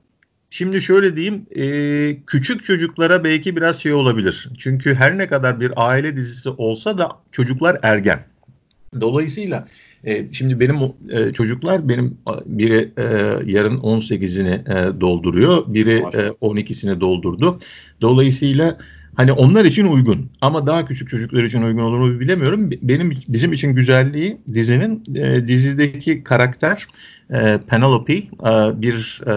[0.49, 4.49] şimdi şöyle diyeyim e, küçük çocuklara belki biraz şey olabilir.
[4.57, 8.19] Çünkü her ne kadar bir aile dizisi olsa da çocuklar ergen.
[9.01, 9.65] Dolayısıyla
[10.03, 10.75] e, şimdi benim
[11.09, 13.03] e, çocuklar benim biri e,
[13.51, 17.59] yarın 18'ini e, dolduruyor, biri e, 12'sini doldurdu.
[18.01, 18.77] Dolayısıyla
[19.15, 22.69] hani onlar için uygun ama daha küçük çocuklar için uygun olur mu bilemiyorum.
[22.81, 26.87] Benim bizim için güzelliği dizinin e, dizideki karakter
[27.33, 28.23] e, Penelope e,
[28.81, 29.33] bir e,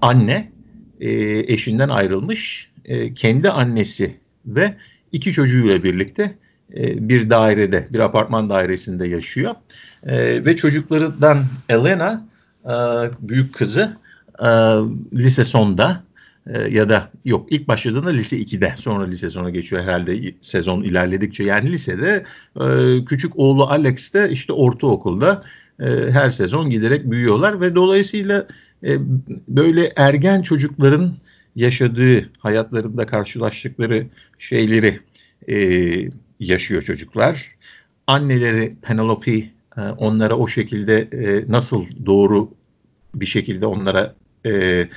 [0.00, 0.52] anne
[1.00, 1.10] e,
[1.52, 4.74] eşinden ayrılmış, e, kendi annesi ve
[5.12, 6.34] iki çocuğuyla birlikte
[6.76, 9.54] e, bir dairede, bir apartman dairesinde yaşıyor.
[10.06, 12.26] E, ve çocuklarından Elena,
[12.64, 12.74] e,
[13.20, 14.00] büyük kızı,
[15.14, 16.02] lise sonda
[16.70, 21.72] ya da yok ilk başladığında lise 2'de sonra lise sona geçiyor herhalde sezon ilerledikçe yani
[21.72, 22.24] lisede
[23.06, 25.42] küçük oğlu Alex de işte ortaokulda
[26.10, 28.46] her sezon giderek büyüyorlar ve dolayısıyla
[29.48, 31.12] böyle ergen çocukların
[31.56, 34.06] yaşadığı hayatlarında karşılaştıkları
[34.38, 35.00] şeyleri
[36.40, 37.50] yaşıyor çocuklar.
[38.06, 39.32] Anneleri Penelope
[39.76, 42.50] e, onlara o şekilde e, nasıl doğru
[43.14, 44.14] bir şekilde onlara
[44.46, 44.88] e,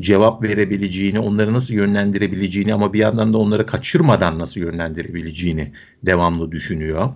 [0.00, 7.10] cevap verebileceğini, onları nasıl yönlendirebileceğini ama bir yandan da onları kaçırmadan nasıl yönlendirebileceğini devamlı düşünüyor.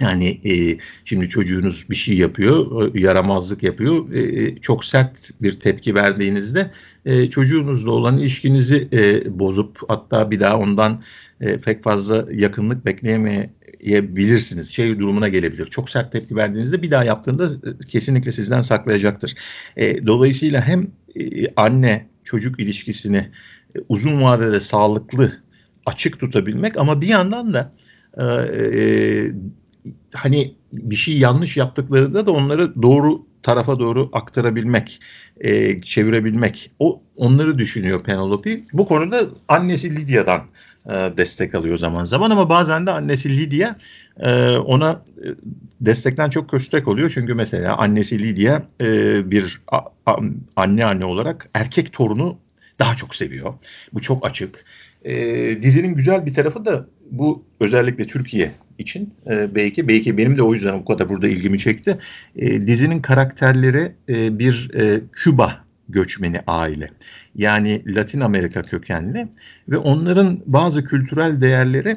[0.00, 4.12] Yani e, şimdi çocuğunuz bir şey yapıyor, yaramazlık yapıyor.
[4.12, 6.70] E, çok sert bir tepki verdiğinizde
[7.04, 11.02] e, çocuğunuzla olan ilişkinizi e, bozup hatta bir daha ondan
[11.40, 14.70] e, pek fazla yakınlık bekleyemeyebilirsiniz.
[14.70, 15.66] Şey durumuna gelebilir.
[15.66, 19.34] Çok sert tepki verdiğinizde bir daha yaptığında e, kesinlikle sizden saklayacaktır.
[19.76, 23.30] E, dolayısıyla hem e, anne çocuk ilişkisini
[23.76, 25.42] e, uzun vadede sağlıklı
[25.86, 27.72] açık tutabilmek ama bir yandan da
[28.18, 29.32] e, e,
[30.14, 35.00] hani bir şey yanlış yaptıklarında da onları doğru tarafa doğru aktarabilmek,
[35.40, 36.70] e, çevirebilmek.
[36.78, 38.60] O onları düşünüyor Penelope.
[38.72, 40.42] Bu konuda annesi Lydia'dan
[40.86, 43.76] e, destek alıyor zaman zaman ama bazen de annesi Lydia
[44.20, 45.26] e, ona e,
[45.80, 47.10] destekten çok köstek oluyor.
[47.14, 50.16] Çünkü mesela annesi Lydia e, bir a, a,
[50.56, 52.38] anne anne olarak erkek torunu
[52.78, 53.54] daha çok seviyor.
[53.92, 54.64] Bu çok açık.
[55.04, 55.14] E,
[55.62, 60.54] dizinin güzel bir tarafı da bu özellikle Türkiye için e, belki belki benim de o
[60.54, 61.98] yüzden bu kadar burada ilgimi çekti.
[62.36, 66.90] E, dizinin karakterleri e, bir e, Küba göçmeni aile.
[67.34, 69.28] Yani Latin Amerika kökenli
[69.68, 71.96] ve onların bazı kültürel değerleri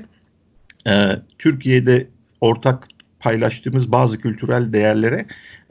[0.87, 1.09] e,
[1.39, 2.07] Türkiye'de
[2.41, 2.87] ortak
[3.19, 5.25] paylaştığımız bazı kültürel değerlere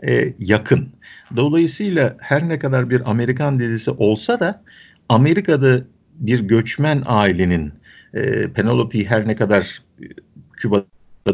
[0.09, 0.89] e, yakın.
[1.37, 4.63] Dolayısıyla her ne kadar bir Amerikan dizisi olsa da
[5.09, 5.81] Amerika'da
[6.15, 7.73] bir göçmen ailenin
[8.15, 9.83] e, Penelope her ne kadar
[10.53, 10.85] Küba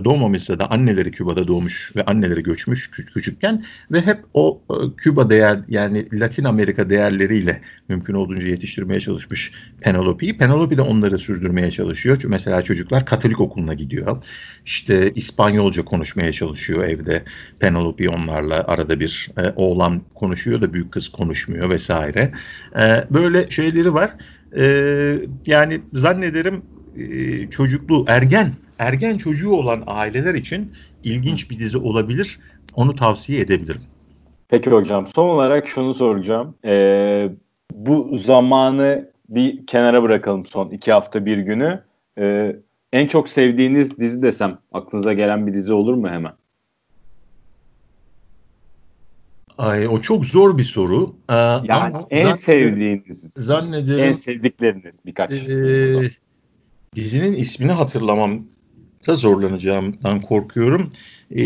[0.05, 5.61] doğmamışsa da anneleri Küba'da doğmuş ve anneleri göçmüş küçükken ve hep o e, Küba değer
[5.69, 10.39] yani Latin Amerika değerleriyle mümkün olduğunca yetiştirmeye çalışmış Penelope'yi.
[10.39, 12.19] Penelope de onları sürdürmeye çalışıyor.
[12.25, 14.25] Mesela çocuklar Katolik okuluna gidiyor.
[14.65, 17.23] İşte İspanyolca konuşmaya çalışıyor evde.
[17.59, 22.33] Penelope onlarla arada bir e, oğlan konuşuyor da büyük kız konuşmuyor vesaire.
[22.77, 24.11] E, böyle şeyleri var.
[24.59, 24.65] E,
[25.47, 26.63] yani zannederim
[26.97, 28.53] e, çocukluğu ergen
[28.83, 30.73] ergen çocuğu olan aileler için
[31.05, 32.39] ilginç bir dizi olabilir.
[32.75, 33.83] Onu tavsiye edebilirim.
[34.49, 36.55] Peki hocam son olarak şunu soracağım.
[36.65, 37.31] Ee,
[37.75, 41.83] bu zamanı bir kenara bırakalım son iki hafta bir günü.
[42.19, 42.57] Ee,
[42.93, 46.33] en çok sevdiğiniz dizi desem aklınıza gelen bir dizi olur mu hemen?
[49.59, 51.15] Ay, o çok zor bir soru.
[51.31, 55.31] Ee, yani en sevdiğiniz, zannederim, en sevdikleriniz birkaç.
[55.31, 56.11] E,
[56.95, 58.43] dizinin ismini hatırlamam
[59.07, 60.91] da zorlanacağımdan korkuyorum.
[61.31, 61.43] Ee,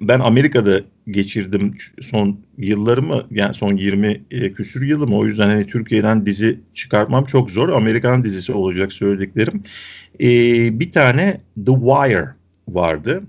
[0.00, 0.80] ben Amerika'da
[1.10, 7.24] geçirdim son yıllarımı yani son 20 e, küsür yılımı o yüzden hani Türkiye'den dizi çıkartmam
[7.24, 7.68] çok zor.
[7.68, 9.62] Amerikan dizisi olacak söylediklerim.
[10.20, 12.28] Ee, bir tane The Wire
[12.68, 13.22] vardı.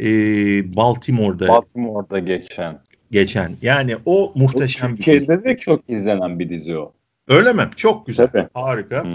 [0.00, 1.48] Ee, Baltimore'da.
[1.48, 2.80] Baltimore'da geçen.
[3.10, 3.56] Geçen.
[3.62, 5.26] Yani o muhteşem o, bir dizi.
[5.26, 6.92] Türkiye'de de çok izlenen bir dizi o.
[7.28, 7.62] Öyle mi?
[7.76, 8.26] Çok güzel.
[8.26, 8.48] Tabii.
[8.54, 9.04] Harika.
[9.04, 9.14] Hı.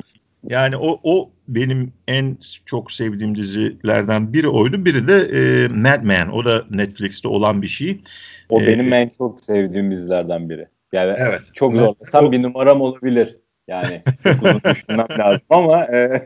[0.49, 4.85] Yani o o benim en çok sevdiğim dizilerden biri oydu.
[4.85, 6.27] Biri de e, Mad Men.
[6.27, 8.01] O da Netflix'te olan bir şey.
[8.49, 10.67] O Ee, benim en çok sevdiğim dizilerden biri.
[10.93, 11.41] Yani Evet.
[11.53, 13.37] çok Ben- zorlasam o- bir numaram olabilir.
[13.67, 16.23] Yani çok uzun düşünmem lazım ama e,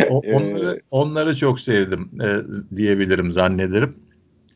[0.00, 2.28] Ee, onları onları çok sevdim e,
[2.76, 3.96] diyebilirim zannederim.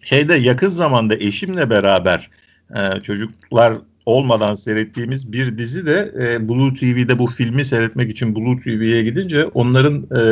[0.02, 2.30] Şeyde yakın zamanda eşimle beraber
[2.76, 3.72] e, çocuklar
[4.06, 9.44] olmadan seyrettiğimiz bir dizi de e, Blue TV'de bu filmi seyretmek için Blue TV'ye gidince
[9.44, 10.22] onların e,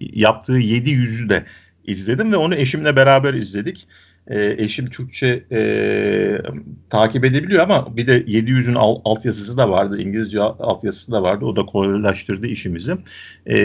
[0.00, 1.44] yaptığı 700'ü de
[1.84, 3.88] izledim ve onu eşimle beraber izledik.
[4.30, 6.38] E, eşim Türkçe e,
[6.90, 11.44] takip edebiliyor ama bir de 700'ün al, altyazısı da vardı, İngilizce al- altyazısı da vardı.
[11.44, 12.94] O da kolaylaştırdı işimizi.
[13.46, 13.56] E,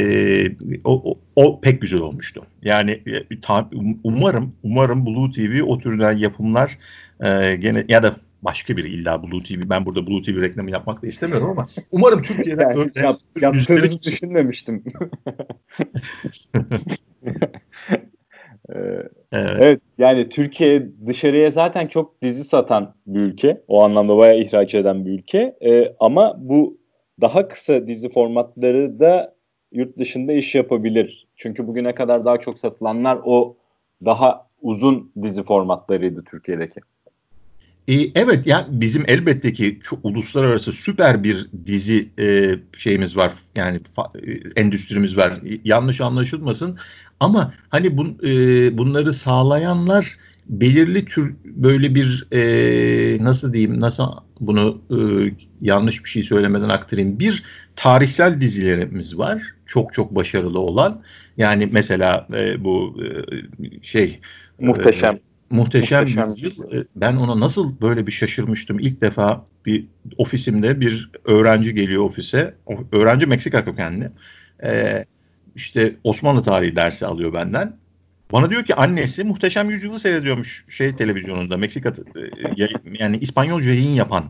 [0.84, 2.46] o, o, o pek güzel olmuştu.
[2.62, 3.70] Yani e, ta-
[4.04, 6.78] umarım umarım Blue TV o türden yapımlar
[7.24, 11.04] e, gene ya da başka bir illa Blue TV ben burada Blue TV reklamı yapmak
[11.04, 14.84] da istemiyorum ama umarım Türkiye'de yani öyle yap, yaptığınızı düşünmemiştim.
[18.70, 19.58] Ee, Evet.
[19.60, 23.62] Evet yani Türkiye dışarıya zaten çok dizi satan bir ülke.
[23.68, 25.58] O anlamda bayağı ihraç eden bir ülke.
[25.66, 26.78] Ee, ama bu
[27.22, 29.36] daha kısa dizi formatları da
[29.72, 31.28] yurt dışında iş yapabilir.
[31.36, 33.58] Çünkü bugüne kadar daha çok satılanlar o
[34.06, 36.80] daha uzun dizi formatlarıydı Türkiye'deki.
[37.88, 43.34] E, evet yani bizim elbette ki çok uluslararası süper bir dizi e, şeyimiz var.
[43.56, 45.40] Yani fa- e, endüstrimiz var.
[45.64, 46.78] Yanlış anlaşılmasın.
[47.20, 54.08] Ama hani bun, e, bunları sağlayanlar belirli tür böyle bir e, nasıl diyeyim nasıl
[54.40, 54.98] bunu e,
[55.62, 57.20] yanlış bir şey söylemeden aktarayım.
[57.20, 57.44] Bir
[57.76, 59.44] tarihsel dizilerimiz var.
[59.66, 61.04] Çok çok başarılı olan.
[61.38, 64.20] Yani mesela e, bu e, şey
[64.60, 65.20] Muhteşem.
[65.54, 66.72] Muhteşem, Muhteşem Yüzyıl.
[66.74, 68.80] E, Ben ona nasıl böyle bir şaşırmıştım.
[68.80, 72.60] İlk defa bir ofisimde bir öğrenci geliyor ofise.
[72.66, 74.12] O- Öğrenci Meksika kökenli.
[74.64, 75.06] Ee,
[75.56, 77.83] işte Osmanlı tarihi dersi alıyor benden.
[78.34, 81.58] Bana diyor ki annesi Muhteşem Yüzyıl'ı seyrediyormuş şey televizyonunda.
[81.58, 82.68] Meksika e,
[83.00, 84.24] yani İspanyolca yayın yapan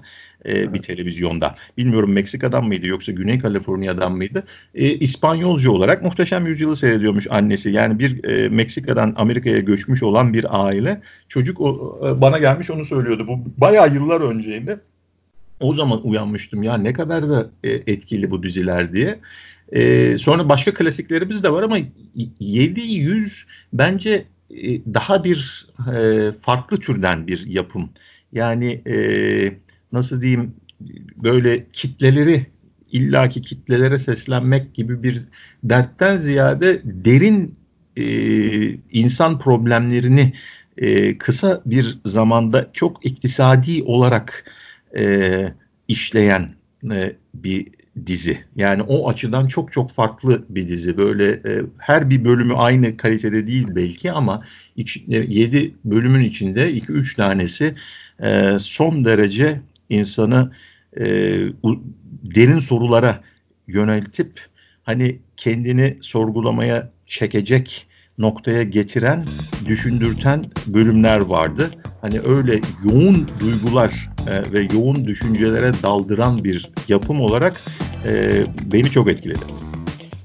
[0.46, 1.56] e, bir televizyonda.
[1.78, 4.44] Bilmiyorum Meksika'dan mıydı yoksa Güney Kaliforniya'dan mıydı?
[4.76, 7.70] E, İspanyolca olarak Muhteşem Yüzyıl'ı seyrediyormuş annesi.
[7.70, 11.02] Yani bir e, Meksika'dan Amerika'ya göçmüş olan bir aile.
[11.30, 13.28] Çocuk o, e, bana gelmiş onu söylüyordu.
[13.28, 14.80] Bu bayağı yıllar önceydi.
[15.60, 19.20] O zaman uyanmıştım ya ne kadar da e, etkili bu diziler diye.
[19.74, 21.88] E, sonra başka klasiklerimiz de var ama y-
[22.40, 27.90] 700 bence e, daha bir e, farklı türden bir yapım.
[28.34, 28.96] Yani e,
[29.92, 30.56] nasıl diyeyim
[31.24, 32.48] böyle kitleleri
[32.92, 35.22] illaki kitlelere seslenmek gibi bir
[35.64, 37.58] dertten ziyade derin
[37.98, 38.06] e,
[38.92, 40.34] insan problemlerini
[40.78, 44.52] e, kısa bir zamanda çok iktisadi olarak
[44.98, 45.54] e,
[45.88, 46.50] işleyen
[46.92, 47.68] e, bir
[48.06, 48.44] dizi.
[48.56, 50.98] Yani o açıdan çok çok farklı bir dizi.
[50.98, 54.44] Böyle e, her bir bölümü aynı kalitede değil belki ama
[55.08, 57.76] 7 bölümün içinde 2-3 tanesi
[58.24, 60.52] e, son derece insanı
[61.00, 61.04] e,
[62.24, 63.24] derin sorulara
[63.68, 64.40] yöneltip
[64.84, 67.88] hani kendini sorgulamaya çekecek
[68.18, 69.26] noktaya getiren,
[69.66, 71.70] düşündürten bölümler vardı.
[72.02, 77.62] Hani öyle yoğun duygular e, ve yoğun düşüncelere daldıran bir yapım olarak
[78.08, 79.40] e, beni çok etkiledi.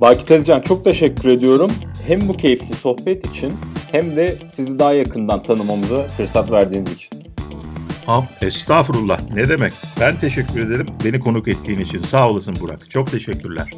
[0.01, 1.71] Baki Tezcan çok teşekkür ediyorum.
[2.07, 3.53] Hem bu keyifli sohbet için
[3.93, 7.19] hem de sizi daha yakından tanımamıza fırsat verdiğiniz için.
[8.07, 9.73] Ha, estağfurullah ne demek.
[10.01, 11.99] Ben teşekkür ederim beni konuk ettiğin için.
[11.99, 12.91] Sağ olasın Burak.
[12.91, 13.71] Çok teşekkürler.